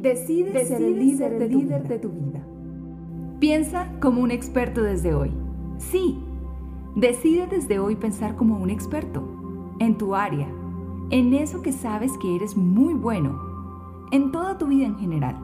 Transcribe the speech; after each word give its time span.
Decide, 0.00 0.64
ser 0.64 0.80
el 0.80 0.98
líder, 0.98 1.38
de, 1.38 1.46
líder 1.46 1.86
de 1.86 1.98
tu 1.98 2.08
vida. 2.08 2.40
Piensa 3.38 3.92
como 4.00 4.22
un 4.22 4.30
experto 4.30 4.82
desde 4.82 5.12
hoy. 5.12 5.30
Sí, 5.76 6.18
decide 6.96 7.46
desde 7.46 7.78
hoy 7.78 7.96
pensar 7.96 8.34
como 8.34 8.58
un 8.58 8.70
experto 8.70 9.22
en 9.78 9.98
tu 9.98 10.14
área, 10.14 10.48
en 11.10 11.34
eso 11.34 11.60
que 11.60 11.72
sabes 11.72 12.12
que 12.16 12.34
eres 12.34 12.56
muy 12.56 12.94
bueno, 12.94 13.38
en 14.10 14.32
toda 14.32 14.56
tu 14.56 14.68
vida 14.68 14.86
en 14.86 14.96
general. 14.96 15.36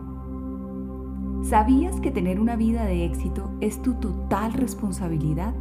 ¿Sabías 1.43 2.01
que 2.01 2.11
tener 2.11 2.41
una 2.41 2.57
vida 2.57 2.87
de 2.87 3.05
éxito 3.05 3.51
es 3.61 3.83
tu 3.83 3.93
total 3.95 4.55
responsabilidad? 4.55 5.52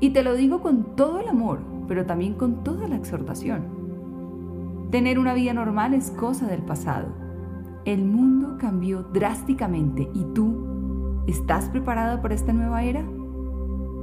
Y 0.00 0.10
te 0.10 0.22
lo 0.22 0.34
digo 0.34 0.60
con 0.60 0.94
todo 0.94 1.20
el 1.20 1.28
amor, 1.28 1.60
pero 1.88 2.04
también 2.04 2.34
con 2.34 2.64
toda 2.64 2.86
la 2.86 2.96
exhortación. 2.96 3.62
Tener 4.90 5.18
una 5.18 5.32
vida 5.32 5.54
normal 5.54 5.94
es 5.94 6.10
cosa 6.10 6.46
del 6.46 6.60
pasado. 6.60 7.23
El 7.84 8.06
mundo 8.06 8.56
cambió 8.58 9.02
drásticamente 9.02 10.08
y 10.14 10.24
tú, 10.32 11.22
¿estás 11.26 11.68
preparado 11.68 12.22
para 12.22 12.34
esta 12.34 12.54
nueva 12.54 12.82
era? 12.82 13.04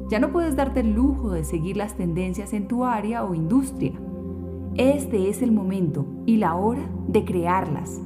Ya 0.07 0.19
no 0.19 0.31
puedes 0.31 0.55
darte 0.55 0.81
el 0.81 0.93
lujo 0.93 1.31
de 1.31 1.43
seguir 1.43 1.77
las 1.77 1.95
tendencias 1.95 2.53
en 2.53 2.67
tu 2.67 2.85
área 2.85 3.23
o 3.23 3.33
industria. 3.33 3.93
Este 4.75 5.29
es 5.29 5.41
el 5.41 5.51
momento 5.51 6.05
y 6.27 6.37
la 6.37 6.53
hora 6.53 6.87
de 7.07 7.25
crearlas, 7.25 7.99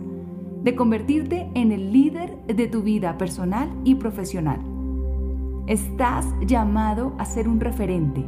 de 0.63 0.75
convertirte 0.75 1.51
en 1.55 1.73
el 1.73 1.91
líder 1.91 2.37
de 2.47 2.67
tu 2.67 2.81
vida 2.81 3.17
personal 3.17 3.69
y 3.83 3.95
profesional. 3.95 4.61
Estás 5.67 6.25
llamado 6.45 7.15
a 7.17 7.25
ser 7.25 7.49
un 7.49 7.59
referente. 7.59 8.25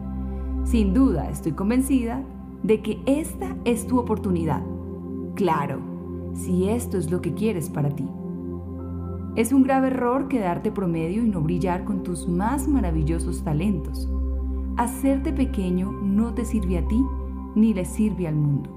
Sin 0.66 0.94
duda, 0.94 1.30
estoy 1.30 1.54
convencida 1.54 2.26
de 2.62 2.82
que 2.82 3.02
esta 3.06 3.56
es 3.64 3.88
tu 3.88 4.00
oportunidad. 4.00 4.64
Claro, 5.36 5.97
si 6.38 6.70
esto 6.70 6.98
es 6.98 7.12
lo 7.12 7.22
que 7.22 7.34
quieres 7.34 7.70
para 7.70 7.90
ti. 7.90 8.08
Es 9.36 9.52
un 9.52 9.64
grave 9.64 9.88
error 9.88 10.28
quedarte 10.28 10.72
promedio 10.72 11.24
y 11.24 11.30
no 11.30 11.42
brillar 11.42 11.84
con 11.84 12.04
tus 12.04 12.28
más 12.28 12.68
maravillosos 12.68 13.44
talentos. 13.44 14.10
Hacerte 14.78 15.34
pequeño 15.34 15.92
no 15.92 16.34
te 16.34 16.46
sirve 16.46 16.78
a 16.78 16.88
ti 16.88 17.04
ni 17.56 17.74
le 17.74 17.86
sirve 17.86 18.28
al 18.28 18.36
mundo. 18.36 18.70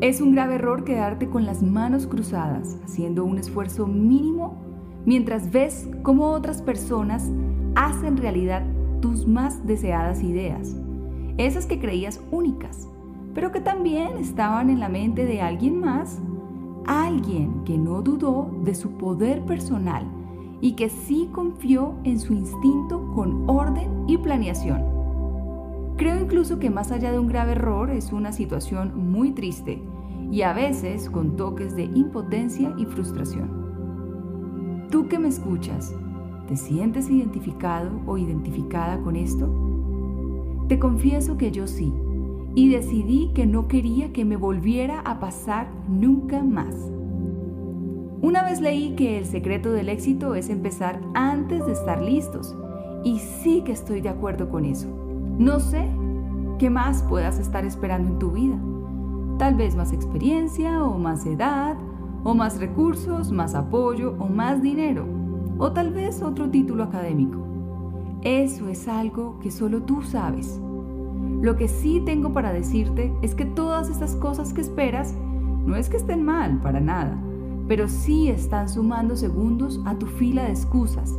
Es 0.00 0.20
un 0.20 0.32
grave 0.32 0.56
error 0.56 0.84
quedarte 0.84 1.28
con 1.28 1.46
las 1.46 1.62
manos 1.62 2.06
cruzadas, 2.06 2.78
haciendo 2.84 3.24
un 3.24 3.38
esfuerzo 3.38 3.86
mínimo 3.86 4.58
mientras 5.06 5.50
ves 5.50 5.88
cómo 6.02 6.30
otras 6.32 6.60
personas 6.60 7.30
hacen 7.74 8.16
realidad 8.16 8.62
tus 9.00 9.26
más 9.26 9.66
deseadas 9.66 10.22
ideas, 10.22 10.76
esas 11.38 11.66
que 11.66 11.78
creías 11.78 12.20
únicas, 12.30 12.88
pero 13.36 13.52
que 13.52 13.60
también 13.60 14.16
estaban 14.16 14.70
en 14.70 14.80
la 14.80 14.88
mente 14.88 15.26
de 15.26 15.42
alguien 15.42 15.78
más, 15.78 16.22
alguien 16.86 17.64
que 17.66 17.76
no 17.76 18.00
dudó 18.00 18.50
de 18.64 18.74
su 18.74 18.92
poder 18.92 19.42
personal 19.42 20.06
y 20.62 20.72
que 20.72 20.88
sí 20.88 21.28
confió 21.32 21.96
en 22.04 22.18
su 22.18 22.32
instinto 22.32 23.12
con 23.14 23.44
orden 23.46 24.04
y 24.08 24.16
planeación. 24.16 24.82
Creo 25.98 26.18
incluso 26.18 26.58
que 26.58 26.70
más 26.70 26.90
allá 26.90 27.12
de 27.12 27.18
un 27.18 27.26
grave 27.26 27.52
error 27.52 27.90
es 27.90 28.10
una 28.10 28.32
situación 28.32 29.12
muy 29.12 29.32
triste 29.32 29.82
y 30.30 30.40
a 30.40 30.54
veces 30.54 31.10
con 31.10 31.36
toques 31.36 31.76
de 31.76 31.84
impotencia 31.84 32.74
y 32.78 32.86
frustración. 32.86 34.86
Tú 34.90 35.08
que 35.08 35.18
me 35.18 35.28
escuchas, 35.28 35.94
¿te 36.48 36.56
sientes 36.56 37.10
identificado 37.10 38.00
o 38.06 38.16
identificada 38.16 38.98
con 39.02 39.14
esto? 39.14 39.46
Te 40.68 40.78
confieso 40.78 41.36
que 41.36 41.50
yo 41.50 41.66
sí, 41.66 41.92
y 42.56 42.70
decidí 42.70 43.32
que 43.34 43.44
no 43.44 43.68
quería 43.68 44.14
que 44.14 44.24
me 44.24 44.36
volviera 44.36 45.00
a 45.00 45.20
pasar 45.20 45.68
nunca 45.88 46.42
más. 46.42 46.74
Una 48.22 48.42
vez 48.42 48.62
leí 48.62 48.96
que 48.96 49.18
el 49.18 49.26
secreto 49.26 49.70
del 49.72 49.90
éxito 49.90 50.34
es 50.34 50.48
empezar 50.48 50.98
antes 51.12 51.66
de 51.66 51.72
estar 51.72 52.00
listos, 52.02 52.56
y 53.04 53.18
sí 53.18 53.60
que 53.62 53.72
estoy 53.72 54.00
de 54.00 54.08
acuerdo 54.08 54.48
con 54.48 54.64
eso. 54.64 54.88
No 55.38 55.60
sé 55.60 55.86
qué 56.58 56.70
más 56.70 57.02
puedas 57.02 57.38
estar 57.38 57.66
esperando 57.66 58.08
en 58.08 58.18
tu 58.18 58.30
vida. 58.30 58.58
Tal 59.38 59.54
vez 59.54 59.76
más 59.76 59.92
experiencia 59.92 60.82
o 60.82 60.96
más 60.98 61.26
edad 61.26 61.76
o 62.24 62.34
más 62.34 62.58
recursos, 62.58 63.32
más 63.32 63.54
apoyo 63.54 64.14
o 64.18 64.28
más 64.28 64.62
dinero, 64.62 65.06
o 65.58 65.72
tal 65.72 65.92
vez 65.92 66.22
otro 66.22 66.48
título 66.48 66.84
académico. 66.84 67.36
Eso 68.22 68.70
es 68.70 68.88
algo 68.88 69.38
que 69.40 69.50
solo 69.50 69.82
tú 69.82 70.00
sabes. 70.00 70.58
Lo 71.40 71.56
que 71.56 71.68
sí 71.68 72.02
tengo 72.04 72.32
para 72.32 72.52
decirte 72.52 73.12
es 73.22 73.34
que 73.34 73.44
todas 73.44 73.90
estas 73.90 74.16
cosas 74.16 74.52
que 74.52 74.60
esperas 74.60 75.14
no 75.66 75.76
es 75.76 75.88
que 75.88 75.96
estén 75.96 76.24
mal, 76.24 76.60
para 76.60 76.80
nada, 76.80 77.18
pero 77.68 77.88
sí 77.88 78.28
están 78.28 78.68
sumando 78.68 79.16
segundos 79.16 79.80
a 79.84 79.96
tu 79.96 80.06
fila 80.06 80.44
de 80.44 80.50
excusas. 80.50 81.12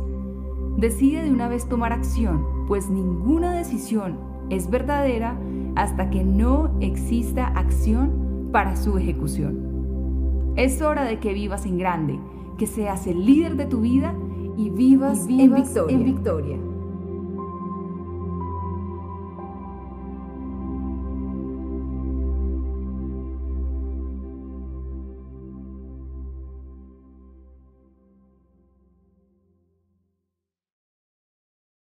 Decide 0.76 1.24
de 1.24 1.30
una 1.30 1.48
vez 1.48 1.68
tomar 1.68 1.92
acción, 1.92 2.44
pues 2.66 2.88
ninguna 2.88 3.52
decisión 3.52 4.18
es 4.50 4.70
verdadera 4.70 5.38
hasta 5.76 6.10
que 6.10 6.24
no 6.24 6.70
exista 6.80 7.48
acción 7.48 8.48
para 8.52 8.76
su 8.76 8.96
ejecución. 8.98 10.54
Es 10.56 10.82
hora 10.82 11.04
de 11.04 11.20
que 11.20 11.32
vivas 11.32 11.66
en 11.66 11.78
grande, 11.78 12.18
que 12.56 12.66
seas 12.66 13.06
el 13.06 13.24
líder 13.24 13.56
de 13.56 13.66
tu 13.66 13.80
vida 13.80 14.14
y 14.56 14.70
vivas, 14.70 15.26
en 15.28 16.04
victoria. 16.04 16.58